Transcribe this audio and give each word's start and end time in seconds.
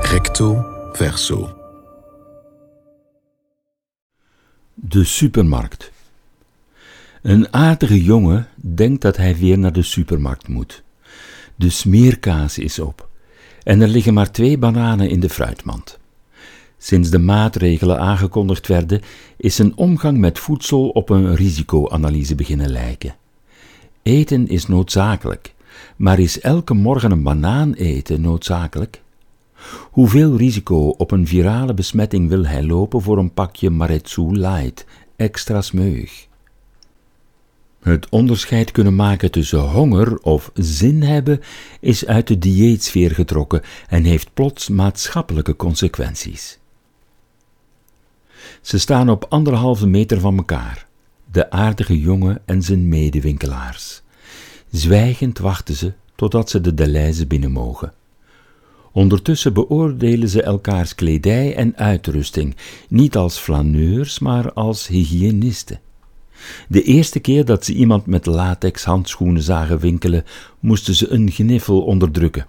Recto 0.00 0.64
verso. 0.92 1.56
De 4.74 5.04
supermarkt. 5.04 5.90
Een 7.22 7.52
aardige 7.52 8.02
jongen 8.02 8.48
denkt 8.54 9.02
dat 9.02 9.16
hij 9.16 9.36
weer 9.36 9.58
naar 9.58 9.72
de 9.72 9.82
supermarkt 9.82 10.48
moet. 10.48 10.82
De 11.56 11.70
smeerkaas 11.70 12.58
is 12.58 12.78
op 12.78 13.08
en 13.62 13.80
er 13.80 13.88
liggen 13.88 14.14
maar 14.14 14.30
twee 14.30 14.58
bananen 14.58 15.08
in 15.08 15.20
de 15.20 15.30
fruitmand. 15.30 15.99
Sinds 16.82 17.10
de 17.10 17.18
maatregelen 17.18 17.98
aangekondigd 17.98 18.66
werden, 18.66 19.00
is 19.36 19.58
een 19.58 19.76
omgang 19.76 20.18
met 20.18 20.38
voedsel 20.38 20.88
op 20.88 21.08
een 21.10 21.34
risicoanalyse 21.34 22.34
beginnen 22.34 22.70
lijken. 22.70 23.14
Eten 24.02 24.48
is 24.48 24.66
noodzakelijk, 24.66 25.54
maar 25.96 26.18
is 26.18 26.40
elke 26.40 26.74
morgen 26.74 27.10
een 27.10 27.22
banaan 27.22 27.72
eten 27.72 28.20
noodzakelijk? 28.20 29.02
Hoeveel 29.90 30.36
risico 30.36 30.88
op 30.88 31.10
een 31.10 31.26
virale 31.26 31.74
besmetting 31.74 32.28
wil 32.28 32.46
hij 32.46 32.62
lopen 32.62 33.02
voor 33.02 33.18
een 33.18 33.34
pakje 33.34 33.70
Maretsu 33.70 34.36
Light, 34.36 34.84
extra 35.16 35.60
smeug? 35.60 36.28
Het 37.82 38.08
onderscheid 38.08 38.70
kunnen 38.70 38.94
maken 38.94 39.30
tussen 39.30 39.60
honger 39.60 40.18
of 40.18 40.50
zin 40.54 41.02
hebben 41.02 41.40
is 41.80 42.06
uit 42.06 42.26
de 42.26 42.38
dieetsfeer 42.38 43.10
getrokken 43.10 43.62
en 43.88 44.04
heeft 44.04 44.34
plots 44.34 44.68
maatschappelijke 44.68 45.56
consequenties. 45.56 46.58
Ze 48.60 48.78
staan 48.78 49.10
op 49.10 49.26
anderhalve 49.28 49.86
meter 49.86 50.20
van 50.20 50.36
elkaar, 50.36 50.86
de 51.32 51.50
aardige 51.50 52.00
jongen 52.00 52.42
en 52.44 52.62
zijn 52.62 52.88
medewinkelaars. 52.88 54.02
Zwijgend 54.70 55.38
wachten 55.38 55.74
ze 55.74 55.92
totdat 56.14 56.50
ze 56.50 56.60
de 56.60 56.74
Deleuze 56.74 57.26
binnen 57.26 57.52
mogen. 57.52 57.92
Ondertussen 58.92 59.52
beoordelen 59.52 60.28
ze 60.28 60.42
elkaars 60.42 60.94
kledij 60.94 61.56
en 61.56 61.76
uitrusting, 61.76 62.56
niet 62.88 63.16
als 63.16 63.38
flaneurs, 63.38 64.18
maar 64.18 64.52
als 64.52 64.86
hygiënisten. 64.86 65.80
De 66.68 66.82
eerste 66.82 67.20
keer 67.20 67.44
dat 67.44 67.64
ze 67.64 67.74
iemand 67.74 68.06
met 68.06 68.26
latex 68.26 68.84
handschoenen 68.84 69.42
zagen 69.42 69.78
winkelen, 69.78 70.24
moesten 70.60 70.94
ze 70.94 71.10
een 71.10 71.30
gniffel 71.30 71.82
onderdrukken. 71.82 72.46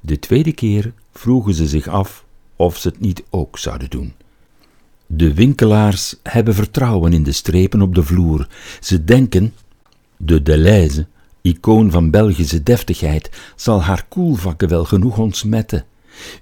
De 0.00 0.18
tweede 0.18 0.52
keer 0.52 0.92
vroegen 1.12 1.54
ze 1.54 1.66
zich 1.66 1.88
af 1.88 2.24
of 2.56 2.76
ze 2.76 2.88
het 2.88 3.00
niet 3.00 3.22
ook 3.30 3.58
zouden 3.58 3.90
doen. 3.90 4.12
De 5.10 5.34
winkelaars 5.34 6.14
hebben 6.22 6.54
vertrouwen 6.54 7.12
in 7.12 7.22
de 7.22 7.32
strepen 7.32 7.82
op 7.82 7.94
de 7.94 8.02
vloer. 8.02 8.48
Ze 8.80 9.04
denken, 9.04 9.54
de 10.16 10.42
Deleuze, 10.42 11.06
icoon 11.40 11.90
van 11.90 12.10
Belgische 12.10 12.62
deftigheid, 12.62 13.30
zal 13.56 13.82
haar 13.82 14.06
koelvakken 14.08 14.68
wel 14.68 14.84
genoeg 14.84 15.18
ontsmetten. 15.18 15.84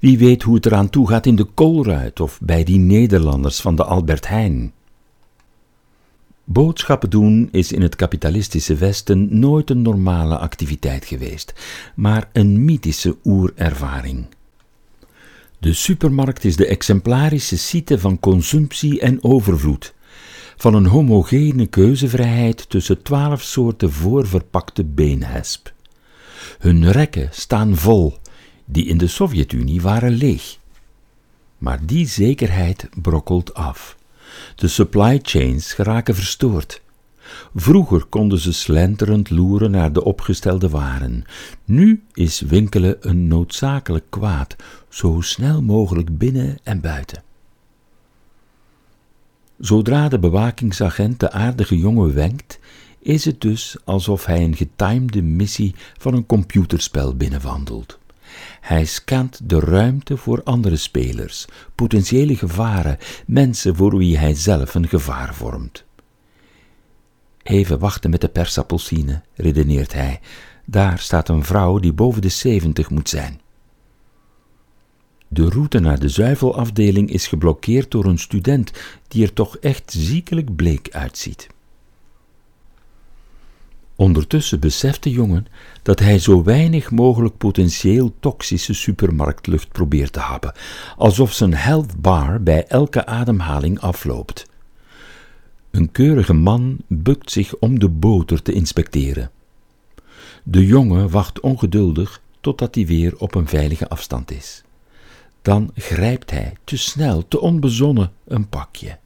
Wie 0.00 0.18
weet 0.18 0.42
hoe 0.42 0.54
het 0.54 0.66
eraan 0.66 0.90
toe 0.90 1.08
gaat 1.08 1.26
in 1.26 1.36
de 1.36 1.44
Koolruit 1.44 2.20
of 2.20 2.38
bij 2.42 2.64
die 2.64 2.78
Nederlanders 2.78 3.60
van 3.60 3.76
de 3.76 3.84
Albert 3.84 4.28
Heijn. 4.28 4.72
Boodschappen 6.44 7.10
doen 7.10 7.48
is 7.52 7.72
in 7.72 7.82
het 7.82 7.96
kapitalistische 7.96 8.74
Westen 8.74 9.38
nooit 9.38 9.70
een 9.70 9.82
normale 9.82 10.38
activiteit 10.38 11.04
geweest, 11.04 11.54
maar 11.94 12.28
een 12.32 12.64
mythische 12.64 13.16
oerervaring. 13.24 14.26
De 15.58 15.72
supermarkt 15.72 16.44
is 16.44 16.56
de 16.56 16.66
exemplarische 16.66 17.58
site 17.58 17.98
van 17.98 18.20
consumptie 18.20 19.00
en 19.00 19.24
overvloed, 19.24 19.94
van 20.56 20.74
een 20.74 20.86
homogene 20.86 21.66
keuzevrijheid 21.66 22.70
tussen 22.70 23.02
twaalf 23.02 23.42
soorten 23.42 23.92
voorverpakte 23.92 24.84
beenhesp. 24.84 25.72
Hun 26.58 26.90
rekken 26.90 27.28
staan 27.32 27.76
vol, 27.76 28.18
die 28.64 28.86
in 28.86 28.98
de 28.98 29.06
Sovjet-Unie 29.06 29.82
waren 29.82 30.12
leeg. 30.12 30.58
Maar 31.58 31.86
die 31.86 32.06
zekerheid 32.06 32.88
brokkelt 33.02 33.54
af. 33.54 33.96
De 34.54 34.68
supply 34.68 35.20
chains 35.22 35.72
geraken 35.72 36.14
verstoord. 36.14 36.80
Vroeger 37.54 38.04
konden 38.04 38.38
ze 38.38 38.52
slenterend 38.52 39.30
loeren 39.30 39.70
naar 39.70 39.92
de 39.92 40.04
opgestelde 40.04 40.68
waren. 40.68 41.24
Nu 41.64 42.02
is 42.12 42.40
winkelen 42.40 42.96
een 43.00 43.28
noodzakelijk 43.28 44.04
kwaad, 44.08 44.56
zo 44.88 45.20
snel 45.20 45.62
mogelijk 45.62 46.18
binnen 46.18 46.58
en 46.62 46.80
buiten. 46.80 47.22
Zodra 49.58 50.08
de 50.08 50.18
bewakingsagent 50.18 51.20
de 51.20 51.30
aardige 51.30 51.78
jongen 51.78 52.14
wenkt, 52.14 52.58
is 52.98 53.24
het 53.24 53.40
dus 53.40 53.76
alsof 53.84 54.26
hij 54.26 54.44
een 54.44 54.56
getimede 54.56 55.22
missie 55.22 55.74
van 55.98 56.14
een 56.14 56.26
computerspel 56.26 57.16
binnenwandelt. 57.16 57.98
Hij 58.60 58.84
scant 58.84 59.40
de 59.48 59.60
ruimte 59.60 60.16
voor 60.16 60.42
andere 60.42 60.76
spelers, 60.76 61.46
potentiële 61.74 62.36
gevaren, 62.36 62.98
mensen 63.26 63.76
voor 63.76 63.96
wie 63.96 64.18
hij 64.18 64.34
zelf 64.34 64.74
een 64.74 64.88
gevaar 64.88 65.34
vormt. 65.34 65.85
Even 67.46 67.78
wachten 67.78 68.10
met 68.10 68.20
de 68.20 68.28
persappelsine, 68.28 69.22
redeneert 69.34 69.92
hij. 69.92 70.20
Daar 70.64 70.98
staat 70.98 71.28
een 71.28 71.44
vrouw 71.44 71.78
die 71.78 71.92
boven 71.92 72.22
de 72.22 72.28
zeventig 72.28 72.90
moet 72.90 73.08
zijn. 73.08 73.40
De 75.28 75.48
route 75.48 75.78
naar 75.78 75.98
de 75.98 76.08
zuivelafdeling 76.08 77.10
is 77.10 77.26
geblokkeerd 77.26 77.90
door 77.90 78.04
een 78.04 78.18
student 78.18 78.72
die 79.08 79.24
er 79.24 79.32
toch 79.32 79.56
echt 79.56 79.92
ziekelijk 79.96 80.56
bleek 80.56 80.88
uitziet. 80.90 81.46
Ondertussen 83.96 84.60
beseft 84.60 85.02
de 85.02 85.10
jongen 85.10 85.46
dat 85.82 85.98
hij 85.98 86.18
zo 86.18 86.42
weinig 86.42 86.90
mogelijk 86.90 87.36
potentieel 87.36 88.14
toxische 88.20 88.74
supermarktlucht 88.74 89.68
probeert 89.68 90.12
te 90.12 90.20
happen, 90.20 90.52
alsof 90.96 91.32
zijn 91.32 91.54
health 91.54 92.00
bar 92.00 92.42
bij 92.42 92.66
elke 92.66 93.06
ademhaling 93.06 93.80
afloopt. 93.80 94.46
Een 95.76 95.92
keurige 95.92 96.32
man 96.32 96.78
bukt 96.86 97.30
zich 97.30 97.56
om 97.56 97.78
de 97.78 97.88
boter 97.88 98.42
te 98.42 98.52
inspecteren. 98.52 99.30
De 100.42 100.66
jongen 100.66 101.10
wacht 101.10 101.40
ongeduldig 101.40 102.20
totdat 102.40 102.74
hij 102.74 102.86
weer 102.86 103.16
op 103.18 103.34
een 103.34 103.48
veilige 103.48 103.88
afstand 103.88 104.30
is. 104.30 104.62
Dan 105.42 105.70
grijpt 105.74 106.30
hij, 106.30 106.56
te 106.64 106.76
snel, 106.76 107.28
te 107.28 107.40
onbezonnen, 107.40 108.12
een 108.24 108.48
pakje. 108.48 108.98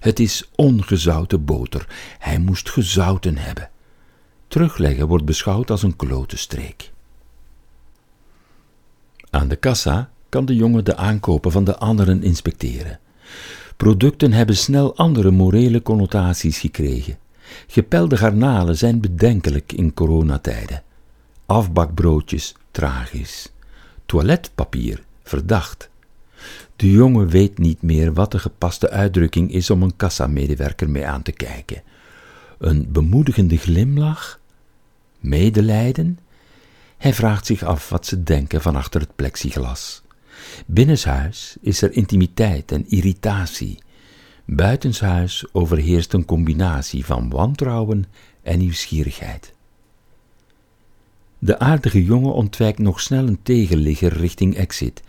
Het 0.00 0.20
is 0.20 0.50
ongezouten 0.54 1.44
boter. 1.44 1.86
Hij 2.18 2.38
moest 2.38 2.70
gezouten 2.70 3.36
hebben. 3.36 3.70
Terugleggen 4.48 5.06
wordt 5.06 5.24
beschouwd 5.24 5.70
als 5.70 5.82
een 5.82 5.96
klote 5.96 6.36
streek. 6.36 6.92
Aan 9.30 9.48
de 9.48 9.56
kassa 9.56 10.10
kan 10.28 10.44
de 10.44 10.56
jongen 10.56 10.84
de 10.84 10.96
aankopen 10.96 11.52
van 11.52 11.64
de 11.64 11.76
anderen 11.76 12.22
inspecteren. 12.22 12.98
Producten 13.80 14.32
hebben 14.32 14.56
snel 14.56 14.96
andere 14.96 15.30
morele 15.30 15.82
connotaties 15.82 16.58
gekregen. 16.58 17.18
Gepelde 17.66 18.16
garnalen 18.16 18.76
zijn 18.76 19.00
bedenkelijk 19.00 19.72
in 19.72 19.94
coronatijden. 19.94 20.82
Afbakbroodjes 21.46 22.54
tragisch. 22.70 23.52
Toiletpapier 24.06 25.02
verdacht. 25.22 25.90
De 26.76 26.90
jongen 26.90 27.28
weet 27.28 27.58
niet 27.58 27.82
meer 27.82 28.12
wat 28.12 28.32
de 28.32 28.38
gepaste 28.38 28.90
uitdrukking 28.90 29.52
is 29.52 29.70
om 29.70 29.82
een 29.82 29.96
kassamedewerker 29.96 30.90
mee 30.90 31.06
aan 31.06 31.22
te 31.22 31.32
kijken. 31.32 31.82
Een 32.58 32.92
bemoedigende 32.92 33.56
glimlach? 33.56 34.40
Medelijden? 35.20 36.18
Hij 36.96 37.14
vraagt 37.14 37.46
zich 37.46 37.62
af 37.62 37.88
wat 37.88 38.06
ze 38.06 38.22
denken 38.22 38.60
van 38.60 38.76
achter 38.76 39.00
het 39.00 39.16
plexiglas. 39.16 40.02
Binnenshuis 40.66 41.56
is 41.60 41.82
er 41.82 41.92
intimiteit 41.92 42.72
en 42.72 42.88
irritatie. 42.88 43.78
Buitenshuis 44.44 45.44
overheerst 45.52 46.12
een 46.12 46.24
combinatie 46.24 47.04
van 47.04 47.30
wantrouwen 47.30 48.04
en 48.42 48.58
nieuwsgierigheid. 48.58 49.54
De 51.38 51.58
aardige 51.58 52.04
jongen 52.04 52.32
ontwijkt 52.32 52.78
nog 52.78 53.00
snel 53.00 53.26
een 53.26 53.42
tegenligger 53.42 54.12
richting 54.12 54.56
exit, 54.56 55.02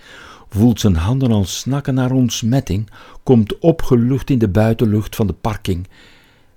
voelt 0.49 0.79
zijn 0.79 0.95
handen 0.95 1.31
al 1.31 1.45
snakken 1.45 1.93
naar 1.93 2.11
ontsmetting, 2.11 2.89
komt 3.23 3.59
opgelucht 3.59 4.29
in 4.29 4.39
de 4.39 4.49
buitenlucht 4.49 5.15
van 5.15 5.27
de 5.27 5.33
parking 5.33 5.87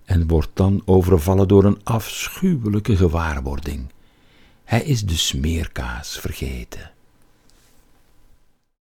en 0.05 0.26
wordt 0.26 0.50
dan 0.55 0.82
overvallen 0.85 1.49
door 1.49 1.65
een 1.65 1.81
afschuwelijke 1.82 2.97
gewaarwording. 2.97 3.93
Hij 4.65 4.82
is 4.82 5.03
de 5.03 5.17
smeerkaas 5.17 6.19
vergeten. 6.19 6.91